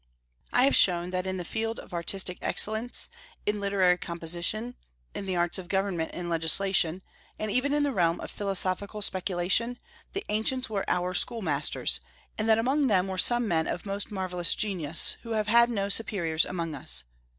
[0.51, 3.07] I have shown that in the field of artistic excellence,
[3.45, 4.73] in literary composition,
[5.13, 7.03] in the arts of government and legislation,
[7.37, 9.77] and even in the realm of philosophical speculation,
[10.13, 11.99] the ancients were our school masters,
[12.35, 15.87] and that among them were some men of most marvellous genius, who have had no
[15.87, 17.03] superiors among us.